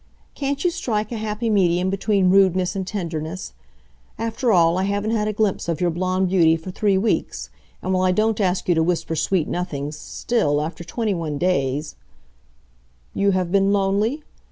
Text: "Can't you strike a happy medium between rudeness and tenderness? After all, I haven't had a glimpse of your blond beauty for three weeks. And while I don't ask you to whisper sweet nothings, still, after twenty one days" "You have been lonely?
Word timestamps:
"Can't 0.33 0.63
you 0.63 0.71
strike 0.71 1.11
a 1.11 1.17
happy 1.17 1.47
medium 1.47 1.91
between 1.91 2.31
rudeness 2.31 2.75
and 2.75 2.87
tenderness? 2.87 3.53
After 4.17 4.51
all, 4.51 4.79
I 4.79 4.85
haven't 4.85 5.11
had 5.11 5.27
a 5.27 5.31
glimpse 5.31 5.69
of 5.69 5.79
your 5.79 5.91
blond 5.91 6.29
beauty 6.29 6.57
for 6.57 6.71
three 6.71 6.97
weeks. 6.97 7.51
And 7.83 7.93
while 7.93 8.01
I 8.03 8.11
don't 8.11 8.41
ask 8.41 8.67
you 8.67 8.73
to 8.73 8.81
whisper 8.81 9.15
sweet 9.15 9.47
nothings, 9.47 9.95
still, 9.99 10.59
after 10.59 10.83
twenty 10.83 11.13
one 11.13 11.37
days" 11.37 11.97
"You 13.21 13.29
have 13.33 13.51
been 13.51 13.71
lonely? 13.71 14.23